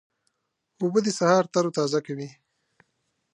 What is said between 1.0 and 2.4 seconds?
د سهار تروتازه کوي.